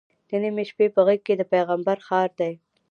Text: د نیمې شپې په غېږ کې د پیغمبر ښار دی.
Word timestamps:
د 0.29 0.31
نیمې 0.41 0.63
شپې 0.69 0.85
په 0.95 1.01
غېږ 1.07 1.21
کې 1.27 1.33
د 1.37 1.43
پیغمبر 1.53 1.97
ښار 2.07 2.29
دی. 2.39 2.53